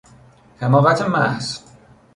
[0.59, 1.59] حماقت محض